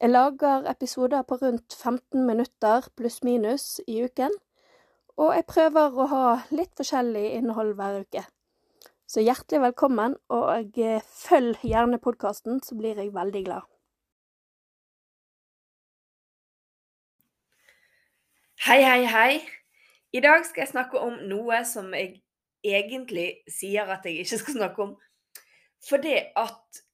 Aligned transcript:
Jeg 0.00 0.10
lager 0.10 0.70
episoder 0.70 1.22
på 1.22 1.34
rundt 1.40 1.74
15 1.74 2.26
minutter 2.26 2.88
pluss-minus 2.96 3.80
i 3.88 4.02
uken, 4.04 4.34
og 5.16 5.30
jeg 5.32 5.46
prøver 5.48 5.96
å 5.96 6.06
ha 6.10 6.24
litt 6.52 6.74
forskjellig 6.76 7.22
innhold 7.38 7.72
hver 7.78 8.02
uke. 8.04 8.26
Så 9.08 9.24
hjertelig 9.24 9.62
velkommen, 9.62 10.18
og 10.28 10.76
eh, 10.76 11.00
følg 11.00 11.64
gjerne 11.64 12.00
podkasten, 12.02 12.60
så 12.60 12.76
blir 12.76 13.00
jeg 13.00 13.14
veldig 13.14 13.42
glad. 13.48 13.64
Hei, 18.66 18.82
hei, 18.84 19.02
hei. 19.08 19.32
I 20.12 20.20
dag 20.20 20.44
skal 20.44 20.66
jeg 20.66 20.74
snakke 20.74 21.00
om 21.00 21.16
noe 21.30 21.64
som 21.64 21.88
jeg 21.96 22.18
egentlig 22.60 23.30
sier 23.48 23.88
at 23.88 24.04
jeg 24.04 24.26
ikke 24.26 24.44
skal 24.44 24.60
snakke 24.60 24.90
om. 24.90 24.96
Fordi 25.88 26.18
at 26.36 26.85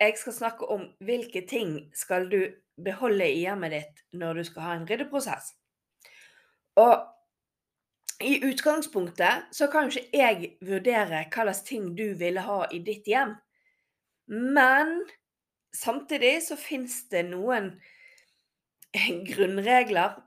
jeg 0.00 0.16
skal 0.16 0.32
snakke 0.32 0.68
om 0.72 0.86
hvilke 1.04 1.42
ting 1.48 1.90
skal 1.96 2.28
du 2.30 2.40
beholde 2.80 3.26
i 3.28 3.42
hjemmet 3.44 3.74
ditt 3.74 4.04
når 4.16 4.40
du 4.40 4.44
skal 4.48 4.64
ha 4.64 4.76
en 4.78 4.86
ryddeprosess. 4.88 5.52
Og 6.80 6.94
i 8.20 8.38
utgangspunktet 8.44 9.52
så 9.56 9.68
kan 9.72 9.88
ikke 9.88 10.08
jeg 10.16 10.50
vurdere 10.64 11.24
hva 11.32 11.44
slags 11.44 11.62
ting 11.68 11.92
du 11.96 12.12
ville 12.20 12.44
ha 12.44 12.62
i 12.72 12.80
ditt 12.84 13.08
hjem. 13.08 13.34
Men 14.30 15.00
samtidig 15.76 16.38
så 16.44 16.56
fins 16.60 17.02
det 17.12 17.26
noen 17.30 17.72
grunnregler. 19.30 20.18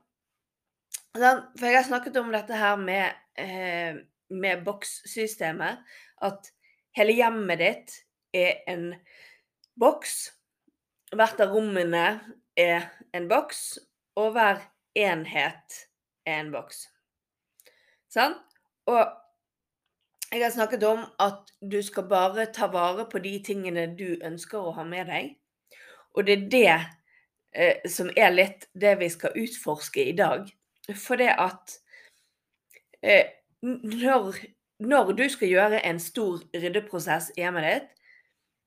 For 1.14 1.68
jeg 1.68 1.78
har 1.78 1.86
snakket 1.86 2.18
om 2.18 2.32
dette 2.34 2.58
her 2.58 2.76
med, 2.80 3.14
eh, 3.38 4.02
med 4.30 4.64
bokssystemet. 4.66 5.82
At 6.22 6.50
hele 6.98 7.14
hjemmet 7.14 7.62
ditt 7.62 8.00
er 8.34 8.64
en 8.70 8.90
boks. 9.80 10.32
Hvert 11.14 11.40
av 11.42 11.52
rommene 11.54 12.06
er 12.58 12.88
en 13.14 13.28
boks, 13.30 13.78
og 14.18 14.34
hver 14.34 14.62
enhet 14.98 15.84
er 16.26 16.40
en 16.40 16.50
boks. 16.54 16.86
Sånn? 18.14 18.36
Og 18.90 19.02
jeg 20.34 20.42
har 20.42 20.52
snakket 20.54 20.82
om 20.86 21.04
at 21.22 21.52
du 21.62 21.78
skal 21.82 22.08
bare 22.10 22.48
ta 22.54 22.66
vare 22.72 23.06
på 23.10 23.20
de 23.22 23.36
tingene 23.46 23.86
du 23.98 24.16
ønsker 24.24 24.58
å 24.58 24.74
ha 24.74 24.84
med 24.86 25.06
deg. 25.10 25.32
Og 26.14 26.26
det 26.26 26.34
er 26.34 26.44
det 26.50 26.74
eh, 27.54 27.90
som 27.90 28.10
er 28.16 28.34
litt 28.34 28.68
det 28.74 28.96
vi 28.98 29.10
skal 29.10 29.36
utforske 29.38 30.04
i 30.10 30.14
dag. 30.18 30.48
For 30.90 31.18
det 31.18 31.30
at 31.38 31.76
eh, 33.02 33.30
når, 33.62 34.42
når, 34.84 35.12
du 35.18 35.24
skal 35.30 35.50
gjøre 35.50 35.82
en 35.86 36.00
stor 36.02 36.42
ryddeprosess 36.54 37.32
i 37.36 37.44
hjemmet 37.44 37.68
ditt, 37.70 38.03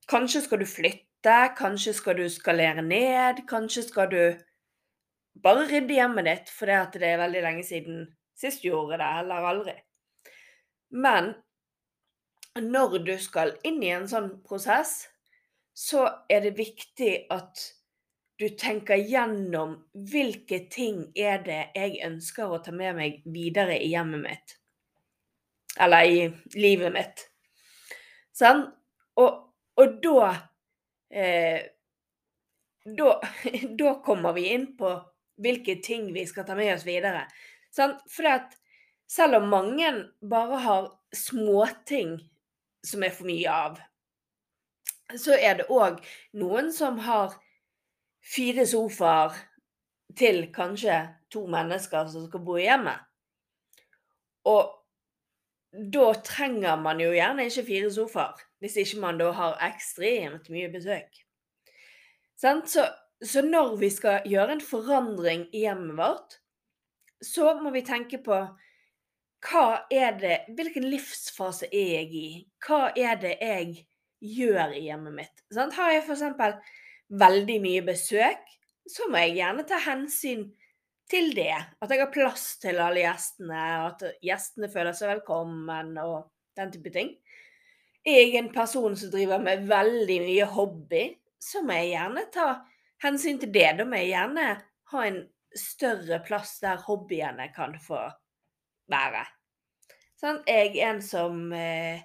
kanskje 0.09 0.43
skal 0.45 0.61
du 0.61 0.67
flytte, 0.69 1.37
kanskje 1.57 1.93
skal 1.93 2.17
du 2.19 2.27
skalere 2.31 2.83
ned, 2.85 3.43
kanskje 3.49 3.83
skal 3.87 4.11
du 4.11 4.21
bare 5.43 5.67
rydde 5.69 5.97
hjemmet 5.97 6.25
ditt 6.27 6.53
fordi 6.53 6.77
det 6.99 7.09
er 7.11 7.21
veldig 7.21 7.43
lenge 7.45 7.65
siden 7.67 8.05
sist 8.37 8.65
gjorde 8.65 8.99
det, 9.01 9.09
eller 9.21 9.49
aldri. 9.49 9.75
Men 10.89 11.33
når 12.61 12.99
du 13.05 13.15
skal 13.21 13.55
inn 13.67 13.81
i 13.83 13.93
en 13.93 14.07
sånn 14.09 14.29
prosess, 14.45 15.07
så 15.77 16.07
er 16.29 16.45
det 16.45 16.57
viktig 16.57 17.11
at 17.33 17.61
du 18.37 18.47
tenker 18.57 19.01
gjennom 19.01 19.75
hvilke 20.11 20.63
ting 20.73 21.07
er 21.17 21.41
det 21.45 21.61
jeg 21.73 21.99
ønsker 22.05 22.49
å 22.53 22.61
ta 22.65 22.73
med 22.73 22.97
meg 22.97 23.19
videre 23.33 23.77
i 23.81 23.89
hjemmet 23.91 24.23
mitt. 24.23 24.55
Eller 25.81 26.09
i 26.09 26.23
livet 26.57 26.93
mitt. 26.93 27.25
Sånn? 28.37 28.63
Og, 29.17 29.46
og 29.77 29.97
da, 30.03 30.29
eh, 31.11 31.67
da 32.85 33.09
Da 33.79 33.93
kommer 34.05 34.33
vi 34.33 34.47
inn 34.53 34.71
på 34.77 34.93
hvilke 35.37 35.77
ting 35.83 36.09
vi 36.13 36.25
skal 36.25 36.47
ta 36.47 36.55
med 36.57 36.73
oss 36.75 36.85
videre. 36.87 37.27
For 37.75 38.29
selv 39.07 39.37
om 39.37 39.49
mange 39.49 39.91
bare 40.21 40.61
har 40.63 40.87
småting 41.15 42.17
som 42.83 43.03
er 43.03 43.13
for 43.13 43.29
mye 43.29 43.51
av, 43.51 43.77
så 45.15 45.37
er 45.37 45.59
det 45.59 45.69
òg 45.71 46.01
noen 46.39 46.71
som 46.73 46.97
har 47.05 47.35
fire 48.27 48.65
sofaer 48.67 49.37
til 50.17 50.47
kanskje 50.55 50.97
to 51.31 51.45
mennesker 51.47 52.09
som 52.11 52.25
skal 52.27 52.43
bo 52.43 52.57
i 52.57 52.65
hjemmet. 52.65 52.99
Og 54.47 54.73
da 55.71 56.11
trenger 56.23 56.77
man 56.79 57.01
jo 57.01 57.11
gjerne 57.11 57.47
ikke 57.47 57.65
fire 57.67 57.89
sofaer, 57.93 58.43
hvis 58.63 58.77
ikke 58.81 59.01
man 59.03 59.19
da 59.19 59.31
har 59.35 59.57
ekstremt 59.67 60.49
mye 60.53 60.69
besøk. 60.73 61.23
Så, 62.37 62.85
så, 63.21 63.41
når 63.41 63.75
vi 63.81 63.89
skal 63.89 64.27
gjøre 64.29 64.57
en 64.57 64.63
forandring 64.63 65.47
i 65.51 65.65
hjemmet 65.65 65.97
vårt, 65.97 66.37
så 67.21 67.57
må 67.61 67.73
vi 67.73 67.81
tenke 67.85 68.21
på 68.21 68.45
det 70.21 70.37
Hvilken 70.57 70.85
livsfase 70.89 71.69
er 71.71 71.91
jeg 71.99 72.13
i? 72.13 72.29
Hva 72.65 72.91
er 72.97 73.17
det 73.21 73.35
jeg 73.41 73.87
gjør 74.21 74.73
i 74.73 74.85
hjemmet 74.87 75.13
mitt? 75.13 75.43
Sant? 75.53 75.73
har 75.73 75.91
jeg 75.91 76.03
f.eks. 76.05 76.23
veldig 77.09 77.59
mye 77.61 77.83
besøk, 77.85 78.41
så 78.89 79.09
må 79.09 79.21
jeg 79.25 79.37
gjerne 79.37 79.65
ta 79.67 79.77
hensyn 79.85 80.47
til 80.49 80.66
det. 81.11 81.55
At 81.81 81.91
jeg 81.91 82.01
har 82.01 82.11
plass 82.11 82.57
til 82.61 82.79
alle 82.83 83.03
gjestene, 83.03 83.61
og 83.81 83.85
at 83.93 84.19
gjestene 84.23 84.69
føler 84.71 84.95
seg 84.97 85.13
velkommen 85.15 85.95
og 86.03 86.27
den 86.57 86.73
type 86.73 86.91
ting. 86.93 87.13
Jeg 88.07 88.33
Er 88.33 88.39
en 88.39 88.53
person 88.53 88.95
som 88.95 89.11
driver 89.11 89.39
med 89.39 89.67
veldig 89.67 90.19
mye 90.23 90.45
hobby, 90.45 91.17
så 91.39 91.61
må 91.61 91.75
jeg 91.75 91.95
gjerne 91.95 92.23
ta 92.31 92.47
hensyn 93.03 93.39
til 93.39 93.51
det. 93.53 93.73
Da 93.79 93.85
må 93.85 93.99
jeg 93.99 94.13
gjerne 94.13 94.45
ha 94.91 95.07
en 95.07 95.19
større 95.55 96.21
plass 96.25 96.59
der 96.63 96.79
hobbyene 96.87 97.49
kan 97.55 97.75
få 97.79 97.99
være. 98.91 99.25
Sånn, 100.17 100.39
jeg 100.47 100.77
er 100.77 100.93
en 100.93 101.01
som 101.03 101.51
eh, 101.53 101.99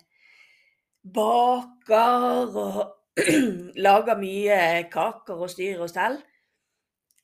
baker 1.03 2.59
og 2.61 2.83
lager 3.87 4.19
mye 4.21 4.59
kaker 4.93 5.41
og 5.47 5.53
styrer 5.53 5.87
og 5.87 5.93
stell. 5.93 6.19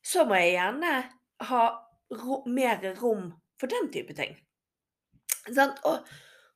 Så 0.05 0.25
må 0.25 0.39
jeg 0.41 0.55
gjerne 0.55 0.95
ha 1.39 1.65
ro, 2.11 2.43
mer 2.47 2.83
rom 3.01 3.31
for 3.61 3.71
den 3.71 3.91
type 3.93 4.15
ting. 4.15 4.37
Sånn, 5.49 5.75
og, 5.89 6.09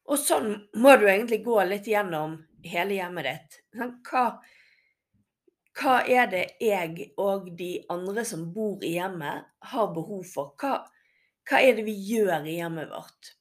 og, 0.08 0.18
sånn 0.20 0.50
må 0.80 0.96
du 1.00 1.06
egentlig 1.08 1.42
gå 1.44 1.58
litt 1.68 1.88
gjennom 1.88 2.36
hele 2.66 2.98
hjemmet 2.98 3.28
ditt. 3.28 3.60
Hva, 4.08 4.24
hva 5.80 5.94
er 6.04 6.28
det 6.32 6.44
jeg 6.60 7.12
og 7.20 7.52
de 7.58 7.74
andre 7.92 8.24
som 8.28 8.48
bor 8.54 8.82
i 8.84 8.96
hjemmet, 8.98 9.48
har 9.72 9.94
behov 9.94 10.26
for? 10.28 10.52
Hva, 10.60 10.82
hva 11.48 11.62
er 11.62 11.78
det 11.78 11.86
vi 11.86 11.96
gjør 12.10 12.46
i 12.46 12.58
hjemmet 12.58 12.92
vårt? 12.92 13.34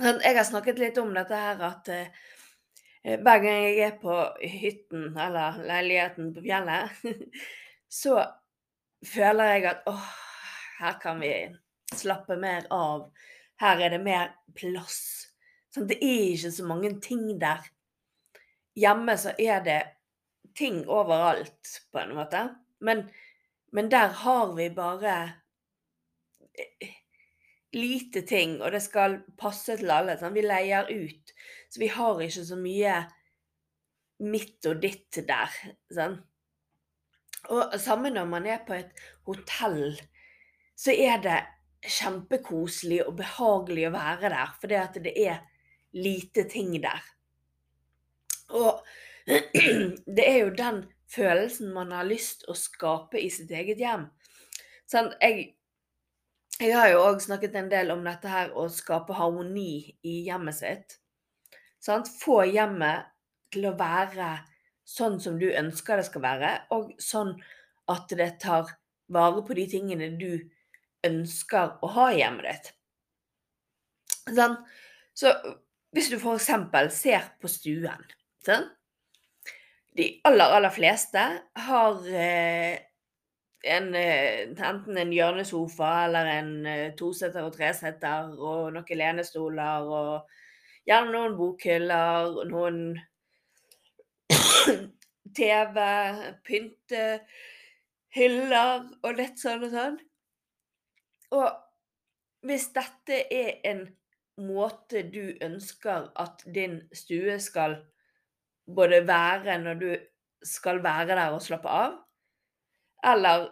Sånn, 0.00 0.20
jeg 0.24 0.36
har 0.36 0.46
snakket 0.48 0.80
litt 0.80 0.98
om 1.00 1.12
dette 1.12 1.36
her 1.36 1.60
at 1.66 1.88
eh, 1.92 2.12
hver 3.20 3.42
gang 3.42 3.58
jeg 3.66 3.80
er 3.84 3.96
på 4.00 4.16
hytten 4.40 5.10
eller 5.20 5.60
leiligheten 5.68 6.32
på 6.34 6.44
fjellet, 6.44 7.02
så 8.00 8.22
føler 9.06 9.54
jeg 9.54 9.66
at 9.70 9.88
åh, 9.88 10.08
her 10.80 10.96
kan 11.02 11.20
vi 11.20 11.32
slappe 11.96 12.36
mer 12.40 12.66
av. 12.70 13.10
Her 13.60 13.82
er 13.84 13.94
det 13.94 14.00
mer 14.02 14.32
plass. 14.56 15.00
Sånn, 15.74 15.88
det 15.90 16.00
er 16.02 16.32
ikke 16.32 16.52
så 16.54 16.66
mange 16.66 16.94
ting 17.04 17.26
der. 17.40 17.66
Hjemme 18.78 19.16
så 19.20 19.34
er 19.38 19.60
det 19.66 19.80
ting 20.56 20.82
overalt, 20.88 21.74
på 21.92 22.00
en 22.00 22.14
måte. 22.16 22.46
Men, 22.80 23.04
men 23.76 23.90
der 23.92 24.14
har 24.22 24.54
vi 24.56 24.70
bare 24.74 25.14
eh, 26.56 26.96
lite 27.76 28.24
ting, 28.26 28.58
og 28.62 28.72
det 28.74 28.82
skal 28.82 29.20
passe 29.38 29.76
til 29.78 29.92
alle. 29.94 30.16
Sånn. 30.18 30.34
Vi 30.34 30.46
leier 30.46 30.90
ut, 30.90 31.34
så 31.70 31.82
vi 31.82 31.90
har 31.92 32.24
ikke 32.24 32.46
så 32.48 32.58
mye 32.58 32.96
mitt 34.26 34.66
og 34.68 34.82
ditt 34.82 35.20
der. 35.28 35.60
Sånn. 35.92 36.18
Og 37.50 37.76
samme 37.80 38.10
når 38.12 38.26
man 38.28 38.48
er 38.48 38.64
på 38.66 38.74
et 38.76 39.04
hotell, 39.28 39.94
så 40.80 40.94
er 40.96 41.20
det 41.20 41.38
kjempekoselig 41.84 43.02
og 43.06 43.16
behagelig 43.18 43.86
å 43.88 43.94
være 43.94 44.30
der, 44.32 44.52
fordi 44.60 44.76
at 44.80 44.96
det 45.04 45.12
er 45.12 45.40
lite 45.96 46.46
ting 46.48 46.72
der. 46.80 47.00
Og 48.56 48.80
det 50.16 50.24
er 50.24 50.38
jo 50.42 50.52
den 50.56 50.84
følelsen 51.10 51.72
man 51.74 51.92
har 51.92 52.08
lyst 52.08 52.46
å 52.48 52.56
skape 52.56 53.20
i 53.20 53.28
sitt 53.32 53.52
eget 53.52 53.80
hjem. 53.82 54.06
Sånn, 54.90 55.10
jeg, 55.20 55.50
jeg 56.58 56.72
har 56.76 56.90
jo 56.92 57.02
òg 57.10 57.20
snakket 57.24 57.58
en 57.60 57.68
del 57.72 57.92
om 57.92 58.04
dette 58.06 58.30
her 58.30 58.54
å 58.56 58.64
skape 58.72 59.16
harmoni 59.18 59.98
i 60.00 60.14
hjemmet 60.28 60.56
sitt. 60.62 60.96
Sånn, 61.80 62.06
Få 62.08 62.42
hjemmet 62.48 63.10
til 63.52 63.68
å 63.68 63.76
være 63.76 64.30
sånn 64.88 65.20
som 65.22 65.36
du 65.40 65.50
ønsker 65.50 66.00
det 66.00 66.08
skal 66.08 66.24
være, 66.24 66.54
og 66.72 66.94
sånn 67.00 67.34
at 67.90 68.08
det 68.16 68.32
tar 68.40 68.72
vare 69.10 69.44
på 69.44 69.54
de 69.58 69.66
tingene 69.68 70.08
du 70.16 70.32
ønsker 70.32 70.56
å 71.06 71.90
ha 71.96 72.10
i 72.12 72.20
hjemmet 72.20 72.46
ditt. 72.48 72.72
Sånn? 74.36 74.56
Så 75.16 75.32
hvis 75.94 76.10
du 76.12 76.16
f.eks. 76.18 76.50
ser 76.94 77.32
på 77.40 77.48
stuen 77.50 78.04
sånn? 78.46 78.68
De 79.96 80.20
aller, 80.28 80.52
aller 80.54 80.70
fleste 80.70 81.22
har 81.66 82.06
eh, 82.06 82.78
en, 83.66 83.94
eh, 83.98 84.48
enten 84.54 84.98
en 85.02 85.12
hjørnesofa 85.12 86.04
eller 86.06 86.26
en 86.36 86.66
eh, 86.66 86.92
toseter 86.96 87.42
og 87.44 87.56
treseter 87.56 88.30
og 88.38 88.72
noen 88.76 88.98
lenestoler 89.02 89.82
og 89.82 90.22
gjerne 90.88 91.10
noen 91.12 91.36
bokhyller, 91.38 92.44
noen 92.48 93.00
TV, 95.40 95.76
pyntehyller 96.46 97.18
og 99.02 99.12
litt 99.18 99.38
sånn 99.42 99.64
og 99.66 99.70
sånn. 99.74 99.98
Og 101.30 102.46
hvis 102.46 102.70
dette 102.74 103.22
er 103.32 103.60
en 103.70 103.84
måte 104.40 105.02
du 105.12 105.36
ønsker 105.44 106.08
at 106.18 106.44
din 106.54 106.80
stue 106.96 107.36
skal 107.42 107.76
både 108.76 109.02
være 109.06 109.58
når 109.60 109.80
du 109.80 109.90
skal 110.46 110.80
være 110.84 111.10
der 111.12 111.34
og 111.34 111.42
slappe 111.44 111.68
av, 111.68 111.98
eller 113.04 113.48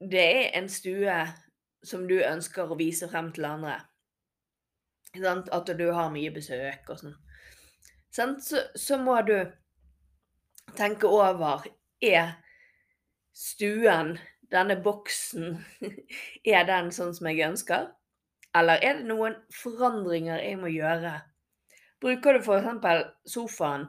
det 0.00 0.24
er 0.24 0.58
en 0.58 0.68
stue 0.68 1.16
som 1.84 2.04
du 2.08 2.18
ønsker 2.20 2.68
å 2.68 2.78
vise 2.78 3.08
frem 3.08 3.30
til 3.32 3.48
andre. 3.48 3.78
At 5.16 5.72
du 5.78 5.86
har 5.92 6.12
mye 6.12 6.32
besøk 6.32 6.92
og 6.92 7.00
sånn. 7.00 7.16
Så, 8.10 8.62
så, 8.74 8.98
må 8.98 9.20
du 9.22 9.36
tenke 10.76 11.06
over 11.06 11.66
Er 12.02 12.32
stuen, 13.36 14.16
denne 14.50 14.76
boksen, 14.82 15.58
er 16.54 16.66
den 16.68 16.90
sånn 16.94 17.14
som 17.16 17.30
jeg 17.30 17.46
ønsker? 17.48 17.90
Eller 18.56 18.82
er 18.82 18.98
det 18.98 19.06
noen 19.06 19.36
forandringer 19.54 20.42
jeg 20.42 20.58
må 20.58 20.72
gjøre? 20.74 21.14
Bruker 22.00 22.38
du 22.38 22.40
f.eks. 22.40 23.06
sofaen 23.28 23.86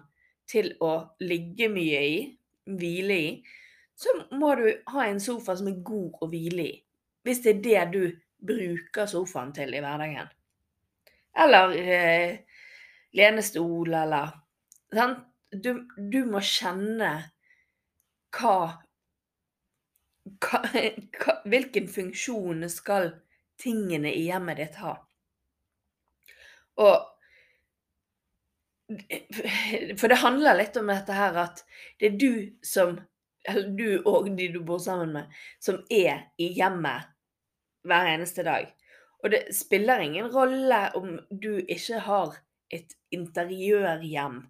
til 0.51 0.73
å 0.83 0.93
ligge 1.23 1.69
mye 1.71 2.01
i, 2.05 2.19
hvile 2.77 3.17
i, 3.17 3.31
så 3.95 4.13
må 4.37 4.53
du 4.59 4.67
ha 4.93 5.05
en 5.07 5.21
sofa 5.21 5.55
som 5.57 5.69
er 5.71 5.81
god 5.85 6.21
å 6.21 6.29
hvile 6.29 6.67
i. 6.67 6.75
Hvis 7.25 7.43
det 7.45 7.51
er 7.53 7.61
det 7.65 7.81
du 7.93 8.03
bruker 8.41 9.09
sofaen 9.09 9.53
til 9.53 9.73
i 9.77 9.81
hverdagen. 9.81 10.29
Eller 11.41 11.75
eh, 11.77 12.39
lenestol, 13.17 13.93
eller 13.93 14.33
sant? 14.93 15.27
Du, 15.51 15.73
du, 15.97 16.21
må 16.31 16.39
kjenne 16.47 17.09
hva, 18.31 18.79
hva, 20.23 20.61
hva 20.63 21.37
Hvilken 21.51 21.87
funksjon 21.89 22.67
skal 22.69 23.11
tingene 23.61 24.13
i 24.13 24.27
hjemmet 24.27 24.61
ditt 24.61 24.77
ha? 24.81 24.95
Og 26.81 27.07
For 29.99 30.11
det 30.11 30.19
handler 30.19 30.57
litt 30.59 30.77
om 30.77 30.89
dette 30.91 31.15
her 31.15 31.37
at 31.45 31.63
det 31.99 32.09
er 32.09 32.17
du 32.19 32.33
som 32.65 32.97
Eller 33.47 33.69
du 33.73 34.03
og 34.05 34.27
de 34.37 34.49
du 34.53 34.59
bor 34.65 34.81
sammen 34.83 35.13
med, 35.15 35.29
som 35.59 35.79
er 35.89 36.27
i 36.37 36.51
hjemmet 36.53 37.07
hver 37.89 38.09
eneste 38.11 38.43
dag. 38.45 38.67
Og 39.23 39.31
det 39.33 39.39
spiller 39.57 40.03
ingen 40.03 40.27
rolle 40.29 40.81
om 40.93 41.15
du 41.29 41.63
ikke 41.65 42.03
har 42.05 42.35
et 42.69 42.93
interiørhjem 43.09 44.43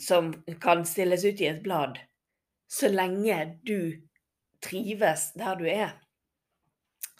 som 0.00 0.32
kan 0.60 0.86
stilles 0.88 1.24
ut 1.24 1.40
i 1.40 1.50
et 1.52 1.60
blad, 1.62 2.00
så 2.68 2.88
lenge 2.88 3.60
du 3.66 3.94
trives 4.64 5.30
der 5.38 5.58
du 5.60 5.66
er. 5.68 5.94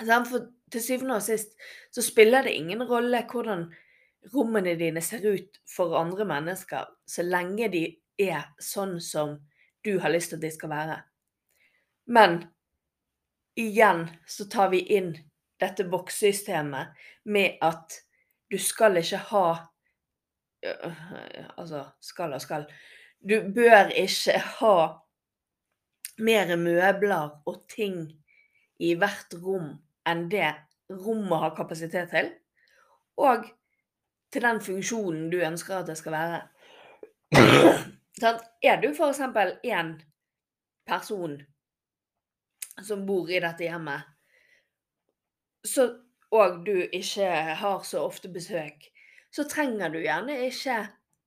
For 0.00 0.50
til 0.72 0.82
syvende 0.82 1.18
og 1.20 1.22
sist 1.22 1.54
så 1.94 2.02
spiller 2.02 2.42
det 2.42 2.56
ingen 2.58 2.82
rolle 2.88 3.22
hvordan 3.30 3.68
rommene 4.34 4.74
dine 4.80 5.02
ser 5.04 5.24
ut 5.28 5.60
for 5.68 5.94
andre 5.98 6.24
mennesker, 6.24 6.88
så 7.06 7.22
lenge 7.22 7.68
de 7.68 7.84
er 8.18 8.48
sånn 8.62 8.96
som 9.04 9.36
du 9.84 9.98
har 10.00 10.12
lyst 10.14 10.32
til 10.32 10.40
at 10.40 10.46
de 10.46 10.50
skal 10.54 10.72
være. 10.72 10.96
Men 12.06 12.40
igjen 13.60 14.08
så 14.26 14.48
tar 14.50 14.72
vi 14.72 14.80
inn 14.96 15.12
dette 15.60 15.86
bokssystemet 15.88 16.96
med 17.30 17.60
at 17.62 18.00
du 18.50 18.58
skal 18.58 18.96
ikke 19.00 19.20
ha 19.30 19.46
Altså 20.64 21.82
skal 22.00 22.32
og 22.32 22.40
skal. 22.40 22.62
Du 23.20 23.34
bør 23.52 23.90
ikke 23.92 24.38
ha 24.40 24.76
mer 26.18 26.56
møbler 26.56 27.40
og 27.46 27.64
ting 27.70 28.06
i 28.82 28.94
hvert 28.98 29.34
rom 29.42 29.74
enn 30.08 30.26
det 30.30 30.50
rommet 30.90 31.40
har 31.40 31.54
kapasitet 31.56 32.10
til, 32.12 32.30
og 33.16 33.46
til 34.34 34.44
den 34.44 34.60
funksjonen 34.60 35.30
du 35.32 35.38
ønsker 35.46 35.78
at 35.78 35.88
det 35.88 35.96
skal 35.98 36.12
være. 36.12 36.40
er 38.62 38.80
du 38.82 38.88
f.eks. 38.90 39.20
en 39.64 39.94
person 40.86 41.38
som 42.82 43.06
bor 43.06 43.30
i 43.30 43.40
dette 43.40 43.64
hjemmet, 43.64 44.02
så, 45.64 45.86
og 46.34 46.64
du 46.66 46.74
ikke 46.74 47.30
har 47.62 47.86
så 47.86 48.02
ofte 48.04 48.28
besøk, 48.28 48.90
så 49.32 49.46
trenger 49.48 49.88
du 49.94 50.02
gjerne 50.02 50.36
ikke 50.48 50.82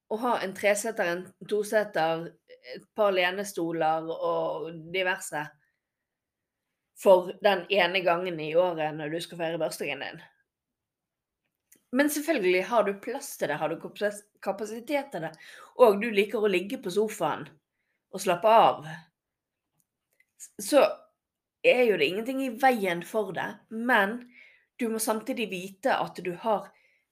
å 0.07 0.17
ha 0.21 0.37
en 0.43 0.53
treseter, 0.55 1.11
en 1.11 1.47
toseter, 1.49 2.27
et 2.75 2.83
par 2.95 3.13
lenestoler 3.15 4.07
og 4.11 4.71
diverse 4.93 5.43
for 6.99 7.31
den 7.43 7.63
ene 7.71 8.01
gangen 8.03 8.39
i 8.43 8.53
året 8.57 8.95
når 8.97 9.13
du 9.13 9.21
skal 9.23 9.39
feire 9.39 9.61
bursdagen 9.61 10.03
din. 10.03 10.21
Men 11.95 12.09
selvfølgelig 12.11 12.63
har 12.67 12.83
du 12.83 12.97
plass 12.99 13.37
til 13.39 13.47
det, 13.51 13.59
har 13.61 13.71
du 13.71 13.79
kapasitet 14.43 15.11
til 15.13 15.23
det, 15.23 15.31
og 15.79 16.01
du 16.01 16.09
liker 16.11 16.43
å 16.43 16.51
ligge 16.51 16.81
på 16.83 16.91
sofaen 16.91 17.45
og 18.11 18.23
slappe 18.23 18.51
av, 18.51 18.87
så 20.59 20.83
er 21.63 21.85
jo 21.87 21.99
det 21.99 22.09
ingenting 22.09 22.41
i 22.43 22.55
veien 22.59 23.03
for 23.07 23.31
det. 23.35 23.47
Men 23.69 24.19
du 24.79 24.87
må 24.91 24.99
samtidig 25.01 25.47
vite 25.51 25.95
at 25.95 26.19
du 26.23 26.33
har 26.43 26.67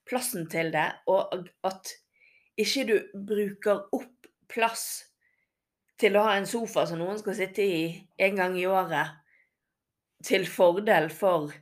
plassen 0.10 0.50
til 0.52 0.74
det, 0.76 0.90
og 1.10 1.48
at 1.66 1.96
ikke 2.58 2.86
du 2.88 2.96
bruker 3.28 3.84
opp 3.96 4.30
plass 4.52 5.06
til 6.00 6.18
å 6.18 6.26
ha 6.28 6.36
en 6.38 6.48
sofa 6.48 6.86
som 6.88 7.00
noen 7.00 7.20
skal 7.20 7.38
sitte 7.38 7.64
i 7.64 7.86
en 8.22 8.40
gang 8.40 8.58
i 8.60 8.68
året, 8.68 9.16
til 10.26 10.48
fordel 10.50 11.12
for 11.14 11.54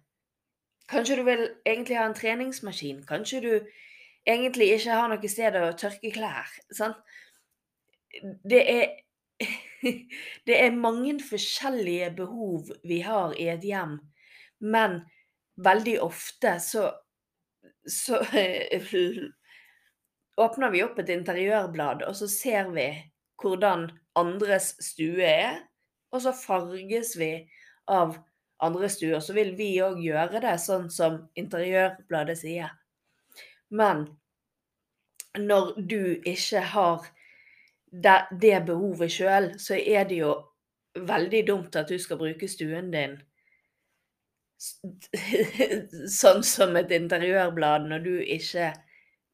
Kanskje 0.91 1.15
du 1.15 1.23
vil 1.23 1.41
egentlig 1.65 1.95
ha 1.97 2.03
en 2.05 2.13
treningsmaskin? 2.13 2.99
Kanskje 3.07 3.39
du 3.41 3.53
egentlig 4.27 4.67
ikke 4.75 4.97
har 4.99 5.07
noe 5.09 5.29
sted 5.31 5.55
å 5.57 5.71
tørke 5.79 6.11
klær? 6.13 6.51
Sant? 6.75 6.99
Det 8.43 8.61
er 8.61 8.91
Det 10.47 10.55
er 10.59 10.75
mange 10.75 11.15
forskjellige 11.23 12.11
behov 12.19 12.69
vi 12.87 12.99
har 13.03 13.33
i 13.39 13.49
et 13.51 13.63
hjem, 13.65 13.97
men 14.59 15.01
veldig 15.55 15.97
ofte 16.03 16.57
så 16.63 16.91
så 17.87 18.21
åpner 20.37 20.71
vi 20.73 20.83
opp 20.83 20.99
et 20.99 21.11
interiørblad, 21.13 22.03
og 22.07 22.15
så 22.17 22.27
ser 22.31 22.71
vi 22.73 22.87
hvordan 23.41 23.89
andres 24.19 24.73
stue 24.83 25.25
er, 25.25 25.59
og 26.13 26.21
så 26.23 26.33
farges 26.37 27.15
vi 27.17 27.33
av 27.89 28.17
andre 28.63 28.89
stuer, 28.89 29.19
så 29.19 29.35
vil 29.35 29.53
vi 29.57 29.73
òg 29.83 29.99
gjøre 30.03 30.41
det 30.43 30.55
sånn 30.61 30.87
som 30.93 31.17
Interiørbladet 31.39 32.37
sier. 32.39 32.71
Men 33.73 34.05
når 35.39 35.73
du 35.89 36.21
ikke 36.29 36.61
har 36.73 37.07
det, 37.91 38.19
det 38.41 38.59
behovet 38.69 39.11
sjøl, 39.11 39.51
så 39.59 39.75
er 39.77 40.07
det 40.09 40.21
jo 40.21 40.33
veldig 40.93 41.43
dumt 41.47 41.75
at 41.75 41.89
du 41.89 41.97
skal 41.99 42.19
bruke 42.21 42.47
stuen 42.49 42.91
din 42.93 43.17
sånn 46.21 46.43
som 46.47 46.77
et 46.79 46.91
interiørblad 46.95 47.89
når 47.89 48.03
du 48.05 48.13
ikke 48.21 48.69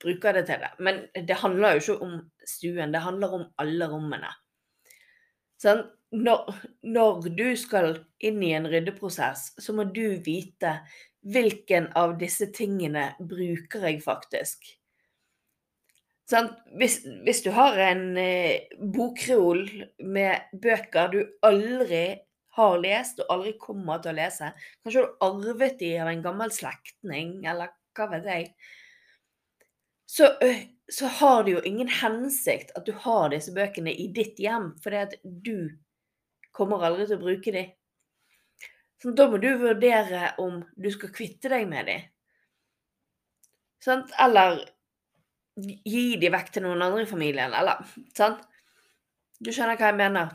bruker 0.01 0.39
det 0.39 0.46
til 0.50 0.62
det. 0.63 0.74
Men 0.79 1.06
det 1.13 1.39
handler 1.41 1.77
jo 1.77 1.84
ikke 1.84 2.06
om 2.08 2.20
stuen, 2.48 2.94
det 2.96 3.03
handler 3.03 3.39
om 3.39 3.48
alle 3.62 3.89
rommene. 3.91 4.34
Sånn? 5.60 5.84
når, 6.12 6.56
når, 6.89 7.29
du 7.38 7.48
skal 7.60 8.00
inn 8.25 8.41
i 8.44 8.53
en 8.58 8.68
ryddeprosess, 8.70 9.53
så 9.62 9.75
må 9.77 9.86
du 9.94 10.20
vite 10.25 10.79
hvilken 11.29 11.89
av 12.00 12.18
disse 12.20 12.50
tingene 12.56 13.12
bruker 13.20 13.86
jeg 13.89 14.01
faktisk. 14.03 14.72
Sant? 16.29 16.58
Hvis, 16.77 17.01
hvis 17.25 17.44
du 17.46 17.51
har 17.56 17.77
en 17.89 18.18
eh, 18.22 18.70
bokreol 18.79 19.63
med 20.06 20.50
bøker 20.62 21.13
du 21.13 21.22
aldri 21.46 22.03
har 22.58 22.75
lest 22.82 23.22
og 23.24 23.34
aldri 23.34 23.56
kommer 23.62 24.01
til 24.01 24.13
å 24.13 24.20
lese, 24.20 24.51
kanskje 24.84 25.06
du 25.06 25.24
arvet 25.25 25.79
de 25.82 25.96
av 26.01 26.12
en 26.12 26.24
gammel 26.25 26.53
slektning, 26.53 27.39
eller 27.50 27.74
hva 27.98 28.10
vet 28.13 28.29
jeg, 28.29 28.51
så, 30.10 30.38
øh, 30.44 30.62
så 30.92 31.08
har 31.08 31.44
det 31.44 31.51
jo 31.51 31.62
ingen 31.66 31.89
hensikt 31.89 32.72
at 32.75 32.86
du 32.88 32.96
har 32.98 33.30
disse 33.30 33.54
bøkene 33.54 33.94
i 33.94 34.08
ditt 34.16 34.39
hjem, 34.42 34.72
fordi 34.84 35.01
at 35.06 35.13
du 35.24 35.70
kommer 36.56 36.82
aldri 36.82 37.06
til 37.06 37.20
å 37.20 37.25
bruke 37.28 37.54
dem. 37.54 37.70
Så 39.00 39.13
da 39.16 39.30
må 39.30 39.38
du 39.39 39.51
vurdere 39.62 40.34
om 40.42 40.63
du 40.75 40.89
skal 40.92 41.13
kvitte 41.13 41.51
deg 41.54 41.68
med 41.70 41.88
dem. 41.88 42.08
Sant? 43.86 44.10
Eller 44.20 44.63
gi 45.86 46.18
dem 46.20 46.34
vekk 46.34 46.51
til 46.56 46.66
noen 46.66 46.82
andre 46.84 47.06
i 47.06 47.10
familien, 47.10 47.54
eller 47.54 47.86
sant? 48.18 48.42
Du 49.39 49.54
skjønner 49.54 49.78
hva 49.80 49.92
jeg 49.92 50.00
mener. 50.01 50.34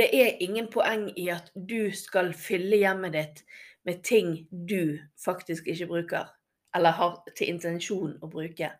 Det 0.00 0.08
er 0.16 0.40
ingen 0.42 0.66
poeng 0.72 1.10
i 1.14 1.28
at 1.30 1.52
du 1.54 1.92
skal 1.94 2.32
fylle 2.34 2.80
hjemmet 2.80 3.14
ditt 3.14 3.44
med 3.86 4.00
ting 4.02 4.32
du 4.50 4.96
faktisk 5.22 5.68
ikke 5.70 5.86
bruker, 5.92 6.32
eller 6.76 6.96
har 6.98 7.16
til 7.34 7.54
intensjon 7.54 8.16
å 8.22 8.28
bruke. 8.30 8.70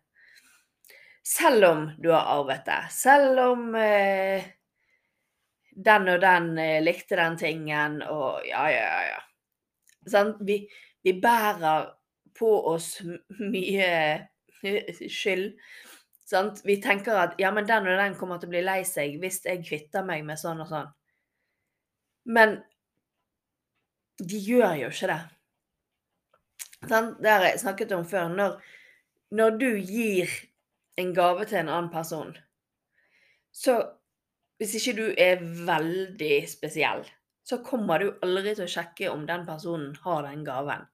Selv 1.27 1.67
om 1.67 1.81
du 1.99 2.11
har 2.13 2.29
arvet 2.37 2.63
det. 2.67 2.81
Selv 2.93 3.41
om 3.43 3.75
eh, 3.75 4.45
den 5.75 6.07
og 6.13 6.21
den 6.23 6.53
eh, 6.61 6.79
likte 6.83 7.19
den 7.19 7.37
tingen, 7.37 8.01
og 8.07 8.45
ja, 8.47 8.63
ja, 8.71 8.85
ja. 8.87 9.01
ja. 9.11 9.19
Sånn, 10.07 10.37
vi, 10.47 10.61
vi 11.03 11.17
bærer 11.19 11.89
på 12.37 12.53
oss 12.71 12.93
mye 13.41 13.91
skyld. 15.19 15.51
Sant? 16.27 16.61
Vi 16.67 16.77
tenker 16.83 17.15
at 17.19 17.37
ja, 17.39 17.51
men 17.55 17.67
den 17.67 17.87
og 17.87 17.99
den 17.99 18.15
kommer 18.19 18.39
til 18.39 18.49
å 18.49 18.55
bli 18.55 18.63
lei 18.65 18.81
seg 18.87 19.15
hvis 19.21 19.41
jeg 19.47 19.63
kvitter 19.63 20.03
meg 20.07 20.25
med 20.27 20.39
sånn 20.39 20.63
og 20.63 20.71
sånn. 20.71 20.89
Men 22.27 22.57
de 24.19 24.39
gjør 24.41 24.73
jo 24.81 24.89
ikke 24.91 25.11
det. 25.11 25.21
Sant? 26.87 27.17
Det 27.21 27.29
har 27.29 27.45
jeg 27.47 27.61
snakket 27.63 27.93
om 27.97 28.05
før. 28.07 28.29
Når, 28.33 28.57
når 29.35 29.57
du 29.61 29.69
gir 29.77 30.31
en 30.97 31.13
gave 31.13 31.45
til 31.45 31.61
en 31.61 31.69
annen 31.69 31.91
person, 31.93 32.35
så 33.51 33.79
hvis 34.57 34.75
ikke 34.79 34.97
du 34.97 35.07
er 35.17 35.41
veldig 35.41 36.41
spesiell, 36.49 37.03
så 37.47 37.61
kommer 37.63 38.01
du 38.01 38.07
aldri 38.25 38.55
til 38.55 38.65
å 38.65 38.71
sjekke 38.71 39.09
om 39.11 39.25
den 39.27 39.45
personen 39.47 39.93
har 40.03 40.25
den 40.25 40.43
gaven. 40.47 40.87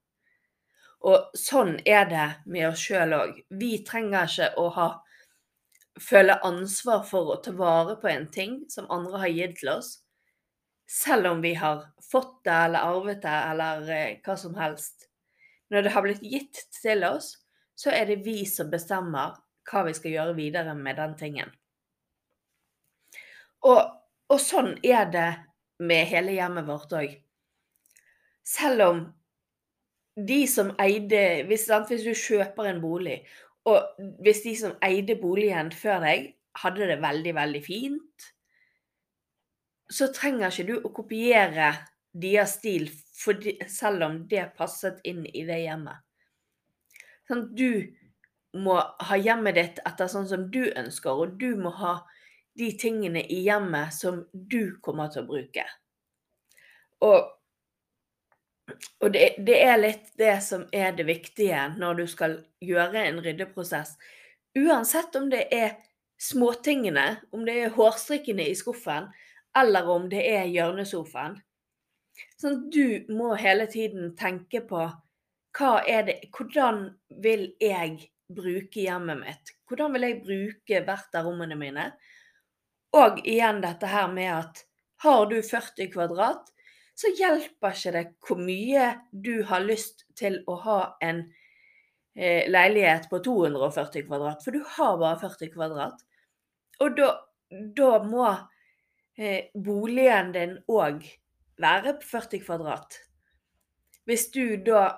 Og 1.04 1.34
sånn 1.36 1.78
er 1.90 2.06
det 2.08 2.28
med 2.48 2.70
oss 2.70 2.84
sjøl 2.84 3.16
òg. 3.18 3.40
Vi 3.60 3.78
trenger 3.88 4.30
ikke 4.30 4.52
å 4.60 4.68
ha, 4.78 4.88
føle 6.00 6.38
ansvar 6.48 7.04
for 7.08 7.34
å 7.34 7.40
ta 7.44 7.52
vare 7.58 7.98
på 8.00 8.12
en 8.12 8.30
ting 8.32 8.62
som 8.72 8.92
andre 8.92 9.24
har 9.26 9.34
gitt 9.34 9.58
til 9.60 9.74
oss, 9.76 9.98
selv 10.88 11.32
om 11.34 11.42
vi 11.44 11.56
har 11.60 11.88
fått 12.04 12.38
det 12.46 12.60
eller 12.68 12.88
arvet 12.92 13.24
det 13.24 13.36
eller 13.50 13.92
eh, 13.96 14.22
hva 14.24 14.38
som 14.40 14.56
helst. 14.60 15.10
Når 15.74 15.86
det 15.86 15.94
har 15.96 16.06
blitt 16.06 16.22
gitt 16.22 16.60
til 16.78 17.02
oss, 17.08 17.34
så 17.74 17.90
er 17.90 18.06
det 18.06 18.22
vi 18.26 18.44
som 18.46 18.70
bestemmer 18.70 19.34
hva 19.66 19.82
vi 19.88 19.96
skal 19.98 20.14
gjøre 20.14 20.38
videre 20.38 20.76
med 20.78 21.00
den 21.00 21.16
tingen. 21.18 21.50
Og, 23.66 23.80
og 24.30 24.40
sånn 24.44 24.76
er 24.86 25.08
det 25.10 25.30
med 25.84 26.06
hele 26.12 26.36
hjemmet 26.36 26.68
vårt 26.68 26.94
òg. 26.94 27.16
Selv 28.44 28.86
om 28.86 29.02
de 30.14 30.44
som 30.52 30.74
eide 30.84 31.44
hvis, 31.48 31.66
hvis, 31.72 32.06
du 32.06 32.14
kjøper 32.14 32.70
en 32.70 32.84
bolig, 32.84 33.22
og 33.66 33.96
hvis 34.22 34.44
de 34.44 34.54
som 34.60 34.76
eide 34.84 35.16
boligen 35.18 35.72
før 35.74 36.04
deg, 36.04 36.34
hadde 36.60 36.86
det 36.92 37.00
veldig, 37.02 37.34
veldig 37.34 37.62
fint, 37.66 38.28
så 39.90 40.12
trenger 40.14 40.52
ikke 40.52 40.68
du 40.68 40.76
å 40.84 40.92
kopiere 40.94 41.72
deres 42.14 42.60
stil 42.60 42.92
fordi, 43.14 43.58
selv 43.70 44.04
om 44.04 44.18
det 44.28 44.48
passet 44.58 45.00
inn 45.08 45.26
i 45.26 45.46
det 45.46 45.60
hjemmet. 45.64 46.02
Sånn, 47.30 47.46
du 47.56 47.94
må 48.54 48.80
ha 48.82 49.18
hjemmet 49.18 49.58
ditt 49.58 49.80
etter 49.88 50.10
sånn 50.12 50.28
som 50.30 50.50
du 50.54 50.66
ønsker, 50.70 51.14
og 51.14 51.38
du 51.42 51.54
må 51.60 51.72
ha 51.78 52.00
de 52.60 52.70
tingene 52.78 53.24
i 53.26 53.40
hjemmet 53.48 53.94
som 53.96 54.24
du 54.34 54.76
kommer 54.86 55.10
til 55.14 55.24
å 55.24 55.30
bruke. 55.30 55.64
Og, 57.04 57.32
og 59.02 59.14
det, 59.14 59.34
det, 59.46 59.58
er 59.62 59.80
litt 59.82 60.12
det 60.20 60.36
som 60.46 60.68
er 60.72 60.94
det 60.98 61.08
viktige 61.10 61.66
når 61.78 62.04
du 62.04 62.06
skal 62.12 62.38
gjøre 62.64 63.08
en 63.08 63.24
ryddeprosess. 63.26 63.96
Uansett 64.58 65.16
om 65.18 65.32
det 65.34 65.48
er 65.54 65.80
småtingene, 66.22 67.08
om 67.34 67.44
det 67.48 67.58
er 67.64 67.74
hårstrikkene 67.74 68.46
i 68.52 68.56
skuffen, 68.56 69.10
eller 69.58 69.90
om 69.90 70.06
det 70.10 70.22
er 70.30 70.46
hjørnesofaen. 70.50 71.42
Sånn, 72.38 72.68
du 72.74 73.06
må 73.14 73.34
hele 73.40 73.68
tiden 73.72 74.14
tenke 74.20 74.62
på 74.68 74.86
det, 75.54 76.18
hvordan 76.34 76.88
vil 77.22 77.52
jeg 77.62 78.10
bruke 78.34 78.82
hjemmet 78.82 79.20
mitt? 79.22 79.54
Hvordan 79.70 79.94
vil 79.94 80.08
jeg 80.08 80.22
bruke 80.24 80.82
hvert 80.88 81.16
av 81.16 81.28
rommene 81.28 81.58
mine? 81.58 81.92
Og 82.98 83.22
igjen 83.26 83.62
dette 83.62 83.90
her 83.90 84.10
med 84.14 84.32
at 84.34 84.64
har 85.04 85.26
du 85.30 85.42
40 85.42 85.92
kvadrat, 85.94 86.50
så 86.96 87.10
hjelper 87.18 87.74
ikke 87.74 87.94
det 87.96 88.04
hvor 88.24 88.40
mye 88.40 88.90
du 89.12 89.44
har 89.50 89.66
lyst 89.66 90.06
til 90.18 90.40
å 90.48 90.58
ha 90.62 90.80
en 91.02 91.24
eh, 92.16 92.46
leilighet 92.50 93.10
på 93.10 93.20
240 93.26 94.06
kvadrat, 94.08 94.44
for 94.46 94.54
du 94.54 94.62
har 94.76 95.00
bare 95.02 95.20
40 95.22 95.54
kvadrat. 95.56 96.06
Og 96.86 96.98
da, 96.98 97.10
da 97.50 97.92
må 98.06 98.28
eh, 99.18 99.50
boligen 99.54 100.34
din 100.38 100.56
òg 100.70 101.02
være 101.62 101.98
på 102.02 102.08
40 102.18 102.44
kvadrat. 102.46 103.00
Hvis 104.06 104.28
du 104.34 104.58
da 104.66 104.90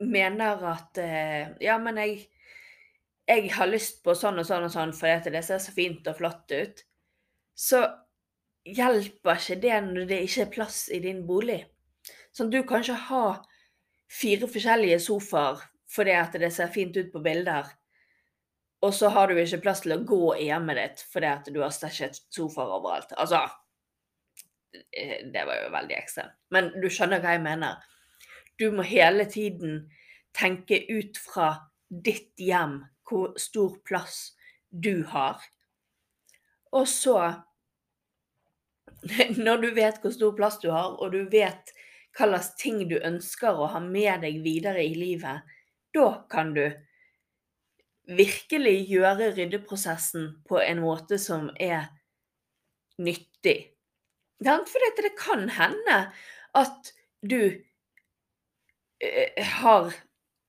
mener 0.00 0.64
at 0.72 0.98
eh, 0.98 1.50
ja, 1.60 1.76
men 1.78 1.98
jeg, 2.00 2.24
jeg 3.28 3.50
har 3.54 3.70
lyst 3.70 4.00
på 4.04 4.14
sånn 4.16 4.40
og 4.40 4.48
sånn 4.48 4.66
og 4.66 4.72
sånn 4.72 4.94
fordi 4.96 5.34
det 5.34 5.44
ser 5.46 5.60
så 5.62 5.74
fint 5.76 6.08
og 6.10 6.18
flott 6.18 6.54
ut, 6.54 6.84
så 7.54 7.84
hjelper 8.64 9.40
ikke 9.40 9.60
det 9.62 9.76
når 9.86 10.08
det 10.08 10.22
ikke 10.24 10.46
er 10.46 10.54
plass 10.54 10.80
i 10.92 11.00
din 11.04 11.24
bolig. 11.28 11.62
Sånn, 12.32 12.50
du 12.50 12.62
kan 12.66 12.84
ikke 12.84 12.98
ha 13.10 13.24
fire 14.10 14.48
forskjellige 14.50 15.00
sofaer 15.02 15.60
fordi 15.90 16.14
at 16.14 16.36
det 16.38 16.52
ser 16.54 16.70
fint 16.70 16.94
ut 16.94 17.08
på 17.10 17.22
bilder, 17.22 17.66
og 18.80 18.92
så 18.94 19.10
har 19.12 19.28
du 19.28 19.36
ikke 19.36 19.60
plass 19.64 19.82
til 19.84 19.96
å 19.96 20.04
gå 20.06 20.36
i 20.38 20.46
hjemmet 20.48 20.78
ditt 20.78 21.02
fordi 21.10 21.28
at 21.28 21.48
du 21.52 21.58
har 21.60 21.72
stæsjet 21.74 22.22
sofaer 22.32 22.70
overalt. 22.78 23.10
Altså 23.18 23.42
Det 25.32 25.44
var 25.46 25.64
jo 25.64 25.70
veldig 25.74 25.96
ekstremt. 25.98 26.36
Men 26.54 26.70
du 26.82 26.88
skjønner 26.92 27.22
hva 27.22 27.34
jeg 27.36 27.44
mener. 27.44 27.80
Du 28.60 28.68
må 28.74 28.84
hele 28.86 29.26
tiden 29.30 29.86
tenke 30.36 30.82
ut 30.90 31.18
fra 31.18 31.52
ditt 31.90 32.38
hjem 32.38 32.82
hvor 33.08 33.34
stor 33.40 33.78
plass 33.86 34.36
du 34.70 35.02
har. 35.10 35.40
Og 36.70 36.86
så 36.88 37.16
når 39.46 39.64
du 39.64 39.70
vet 39.74 39.98
hvor 40.02 40.14
stor 40.14 40.36
plass 40.36 40.60
du 40.62 40.70
har, 40.70 40.94
og 41.00 41.12
du 41.12 41.24
vet 41.32 41.72
hva 42.16 42.26
slags 42.26 42.52
ting 42.60 42.84
du 42.90 42.98
ønsker 42.98 43.56
å 43.56 43.70
ha 43.72 43.80
med 43.82 44.24
deg 44.24 44.40
videre 44.44 44.82
i 44.84 44.94
livet, 44.98 45.46
da 45.94 46.08
kan 46.30 46.54
du 46.54 46.66
virkelig 48.10 48.76
gjøre 48.90 49.30
ryddeprosessen 49.36 50.30
på 50.48 50.58
en 50.62 50.82
måte 50.82 51.18
som 51.22 51.48
er 51.58 51.90
nyttig. 52.98 53.69
For 54.44 55.02
det 55.02 55.14
kan 55.20 55.48
hende 55.52 55.98
at 56.56 56.92
du 57.20 57.42
eh, 59.00 59.50
har 59.60 59.92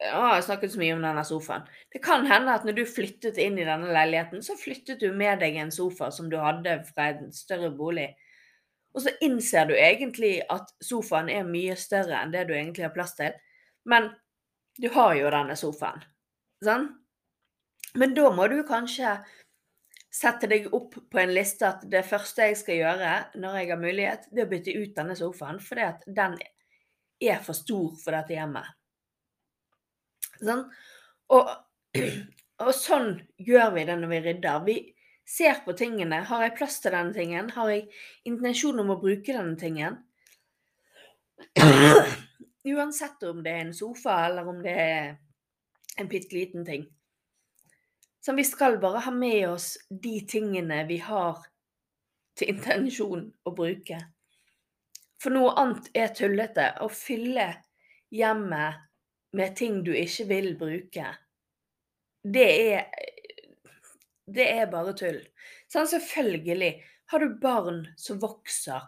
jeg 0.02 0.18
har 0.18 0.42
snakket 0.42 0.72
så 0.74 0.80
mye 0.82 0.94
om 0.96 1.04
denne 1.06 1.22
sofaen. 1.26 1.68
Det 1.94 2.00
kan 2.02 2.26
hende 2.26 2.56
at 2.56 2.64
når 2.66 2.80
du 2.80 2.88
flyttet 2.90 3.38
inn 3.38 3.60
i 3.62 3.68
denne 3.68 3.92
leiligheten, 3.94 4.42
så 4.42 4.56
flyttet 4.58 5.04
du 5.04 5.12
med 5.14 5.44
deg 5.44 5.60
en 5.62 5.70
sofa 5.74 6.10
som 6.14 6.30
du 6.32 6.40
hadde 6.42 6.80
fra 6.88 7.12
en 7.12 7.30
større 7.36 7.70
bolig. 7.78 8.08
Og 8.96 9.06
så 9.06 9.14
innser 9.22 9.70
du 9.70 9.76
egentlig 9.78 10.40
at 10.50 10.74
sofaen 10.84 11.30
er 11.30 11.46
mye 11.48 11.78
større 11.80 12.18
enn 12.18 12.34
det 12.34 12.48
du 12.50 12.56
egentlig 12.56 12.88
har 12.88 12.96
plass 12.96 13.14
til. 13.20 13.38
Men 13.86 14.10
du 14.82 14.90
har 14.96 15.14
jo 15.20 15.30
denne 15.38 15.58
sofaen. 15.60 16.02
Sånn? 16.66 16.90
Men 17.98 18.16
da 18.18 18.32
må 18.34 18.48
du 18.50 18.62
kanskje 18.66 19.20
sette 20.12 20.50
deg 20.52 20.68
opp 20.76 20.98
på 21.12 21.22
en 21.22 21.32
liste 21.32 21.68
at 21.68 21.86
det 21.92 22.04
første 22.08 22.50
jeg 22.50 22.60
skal 22.60 22.80
gjøre 22.82 23.12
når 23.40 23.58
jeg 23.58 23.70
har 23.72 23.80
mulighet, 23.80 24.28
det 24.32 24.44
er 24.44 24.50
å 24.50 24.52
bytte 24.52 24.76
ut 24.76 24.96
denne 24.98 25.16
sofaen, 25.16 25.62
fordi 25.64 25.86
at 25.88 26.06
den 26.20 26.36
er 27.22 27.44
for 27.46 27.56
stor 27.56 27.94
for 28.02 28.18
dette 28.18 28.36
hjemmet. 28.36 28.68
Sånn? 30.42 30.66
Og, 31.32 31.52
og, 32.66 32.74
sånn 32.76 33.14
gjør 33.40 33.76
vi 33.78 33.86
det 33.88 33.98
når 34.02 34.12
vi 34.12 34.22
rydder. 34.28 34.66
Vi, 34.68 34.78
ser 35.32 35.62
på 35.66 35.74
tingene. 35.78 36.24
Har 36.28 36.44
jeg 36.44 36.56
plass 36.58 36.80
til 36.84 36.96
denne 36.96 37.16
tingen? 37.16 37.52
Har 37.56 37.70
jeg 37.72 37.88
intensjon 38.28 38.82
om 38.84 38.92
å 38.92 39.00
bruke 39.00 39.32
denne 39.32 39.56
tingen? 39.60 40.00
Uansett 42.72 43.24
om 43.30 43.40
det 43.46 43.54
er 43.54 43.64
en 43.66 43.76
sofa, 43.76 44.18
eller 44.28 44.50
om 44.50 44.60
det 44.64 44.74
er 44.76 45.14
en 46.02 46.10
bitte 46.12 46.36
liten 46.36 46.66
ting. 46.68 46.84
Så 48.22 48.34
vi 48.38 48.44
skal 48.46 48.78
bare 48.82 49.02
ha 49.06 49.12
med 49.12 49.50
oss 49.50 49.74
de 49.90 50.20
tingene 50.30 50.84
vi 50.90 51.00
har 51.02 51.42
til 52.38 52.54
intensjon 52.54 53.26
å 53.46 53.54
bruke. 53.58 53.98
For 55.22 55.34
noe 55.34 55.56
annet 55.58 55.90
er 55.98 56.14
tullete. 56.18 56.68
Å 56.82 56.88
fylle 56.90 57.48
hjemmet 58.14 58.82
med 59.38 59.56
ting 59.58 59.82
du 59.86 59.94
ikke 59.96 60.28
vil 60.30 60.54
bruke, 60.60 61.16
det 62.24 62.50
er 62.76 62.86
Det 64.32 64.46
er 64.48 64.68
bare 64.72 64.94
tull. 64.96 65.18
Sånn, 65.68 65.88
selvfølgelig. 65.92 66.70
Har 67.12 67.20
du 67.20 67.34
barn 67.42 67.82
som 68.00 68.20
vokser, 68.22 68.86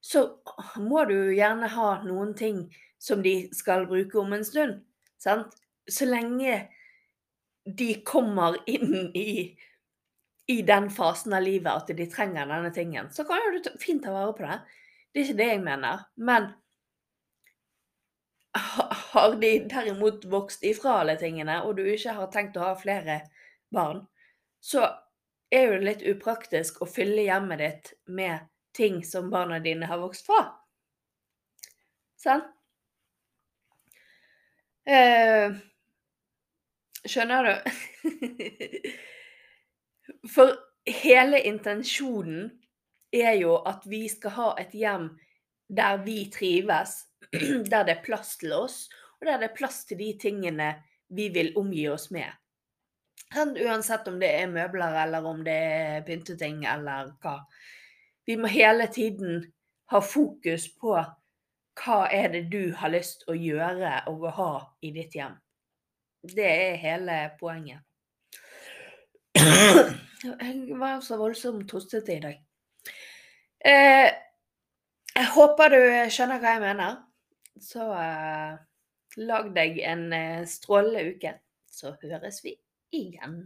så 0.00 0.22
må 0.80 1.02
du 1.04 1.34
gjerne 1.34 1.68
ha 1.68 1.88
noen 2.06 2.30
ting 2.38 2.62
som 2.96 3.20
de 3.20 3.50
skal 3.52 3.84
bruke 3.90 4.16
om 4.22 4.32
en 4.32 4.46
stund. 4.46 4.78
Sant? 5.20 5.52
Så 5.90 6.08
lenge 6.08 6.70
de 7.76 7.94
kommer 8.06 8.56
inn 8.70 9.10
i, 9.16 9.58
i 10.46 10.62
den 10.62 10.88
fasen 10.90 11.34
av 11.36 11.42
livet 11.44 11.72
at 11.72 11.96
de 11.96 12.06
trenger 12.10 12.48
denne 12.48 12.70
tingen, 12.74 13.10
så 13.12 13.26
kan 13.28 13.42
jo 13.44 13.58
du 13.58 13.70
fint 13.82 14.04
ta 14.04 14.14
vare 14.14 14.32
på 14.36 14.46
det. 14.46 14.58
Det 15.12 15.20
er 15.20 15.26
ikke 15.26 15.40
det 15.40 15.50
jeg 15.50 15.62
mener. 15.64 16.04
Men 16.16 16.50
har 19.12 19.34
de 19.40 19.52
derimot 19.68 20.24
vokst 20.24 20.64
ifra 20.64 21.00
alle 21.02 21.16
tingene, 21.20 21.60
og 21.64 21.76
du 21.76 21.84
ikke 21.86 22.16
har 22.16 22.30
tenkt 22.32 22.56
å 22.56 22.70
ha 22.70 22.74
flere 22.78 23.20
barn, 23.74 24.04
så 24.60 24.86
er 25.50 25.64
jo 25.64 25.78
det 25.78 25.86
litt 25.86 26.06
upraktisk 26.12 26.82
å 26.82 26.88
fylle 26.90 27.24
hjemmet 27.28 27.62
ditt 27.62 27.92
med 28.06 28.48
ting 28.76 29.00
som 29.04 29.30
barna 29.30 29.58
dine 29.64 29.88
har 29.90 30.00
vokst 30.00 30.26
fra. 30.28 30.42
Sånn? 32.18 32.42
Eh, 34.88 35.54
skjønner 37.10 37.48
du? 37.48 37.54
For 40.34 40.54
hele 40.88 41.40
intensjonen 41.48 42.50
er 43.12 43.34
jo 43.40 43.58
at 43.68 43.84
vi 43.88 44.06
skal 44.12 44.36
ha 44.36 44.48
et 44.60 44.74
hjem 44.76 45.10
der 45.68 46.00
vi 46.04 46.30
trives, 46.32 47.04
der 47.72 47.84
det 47.84 47.98
er 47.98 48.04
plass 48.04 48.36
til 48.40 48.54
oss, 48.56 48.86
og 49.20 49.26
der 49.28 49.40
det 49.42 49.50
er 49.50 49.56
plass 49.56 49.84
til 49.88 50.00
de 50.00 50.12
tingene 50.20 50.74
vi 51.08 51.28
vil 51.32 51.52
omgi 51.56 51.88
oss 51.88 52.10
med. 52.14 52.28
Uansett 53.36 54.08
om 54.08 54.16
det 54.20 54.30
er 54.40 54.48
møbler, 54.48 54.96
eller 55.02 55.24
om 55.28 55.42
det 55.44 55.52
er 55.52 56.04
pynteting, 56.06 56.64
eller 56.64 57.12
hva. 57.20 57.42
Vi 58.26 58.36
må 58.36 58.48
hele 58.48 58.86
tiden 58.92 59.42
ha 59.92 60.00
fokus 60.04 60.68
på 60.80 60.96
hva 61.78 61.98
er 62.12 62.32
det 62.32 62.48
du 62.52 62.72
har 62.76 62.92
lyst 62.92 63.24
å 63.28 63.36
gjøre 63.36 64.02
og 64.10 64.24
å 64.28 64.32
ha 64.38 64.52
i 64.82 64.92
ditt 64.96 65.14
hjem. 65.16 65.36
Det 66.28 66.46
er 66.46 66.80
hele 66.82 67.18
poenget. 67.40 67.80
Jeg 70.24 70.78
var 70.78 71.00
så 71.00 71.16
voldsomt 71.16 71.68
tostete 71.70 72.16
i 72.16 72.20
dag. 72.20 72.38
Eh, 73.64 74.08
jeg 75.14 75.28
håper 75.34 75.74
du 75.74 75.82
skjønner 76.10 76.42
hva 76.42 76.56
jeg 76.56 76.64
mener. 76.64 76.98
Så 77.62 77.86
eh, 77.94 78.58
lag 79.28 79.52
deg 79.54 79.78
en 79.82 80.04
eh, 80.14 80.42
strålende 80.46 81.14
uke, 81.14 81.32
så 81.70 81.94
høres 82.02 82.42
vi 82.44 82.54
igjen. 82.94 83.40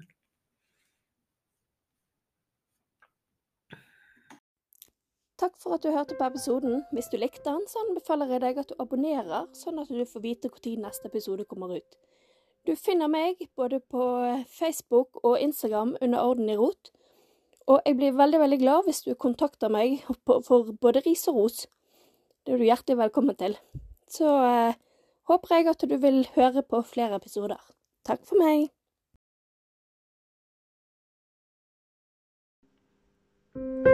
Takk 5.42 5.56
for 5.58 5.74
at 5.74 5.82
du 5.82 5.90
hørte 5.90 6.14
på 6.14 6.26
episoden. 6.28 6.84
Hvis 6.94 7.08
du 7.10 7.16
likte 7.18 7.48
den, 7.48 7.64
så 7.66 7.80
anbefaler 7.82 8.30
jeg 8.30 8.42
deg 8.44 8.60
at 8.62 8.68
du 8.70 8.76
abonnerer, 8.78 9.48
sånn 9.58 9.80
at 9.82 9.90
du 9.90 10.04
får 10.06 10.22
vite 10.22 10.50
når 10.52 10.84
neste 10.84 11.08
episode 11.10 11.48
kommer 11.50 11.72
ut. 11.80 11.96
Du 12.66 12.76
finner 12.78 13.11
meg 13.11 13.40
både 13.59 13.81
på 13.90 14.04
Facebook 14.47 15.19
og 15.26 15.40
Instagram 15.40 15.97
under 16.00 16.23
Orden 16.23 16.50
i 16.50 16.57
rot. 16.57 16.92
Og 17.66 17.81
jeg 17.87 17.97
blir 17.99 18.14
veldig 18.19 18.40
veldig 18.42 18.59
glad 18.59 18.87
hvis 18.87 19.02
du 19.07 19.14
kontakter 19.14 19.71
meg 19.71 20.02
for 20.26 20.71
både 20.81 21.02
ris 21.07 21.26
og 21.31 21.40
ros. 21.40 21.64
Det 22.47 22.54
er 22.54 22.62
du 22.62 22.66
hjertelig 22.66 22.99
velkommen 22.99 23.38
til. 23.38 23.57
Så 24.11 24.31
eh, 24.46 24.79
håper 25.31 25.57
jeg 25.57 25.68
at 25.75 25.87
du 25.90 25.96
vil 26.03 26.22
høre 26.37 26.62
på 26.62 26.83
flere 26.87 27.18
episoder. 27.18 27.59
Takk 28.07 28.22
for 28.27 28.38
meg. 28.42 28.70
thank 33.55 33.91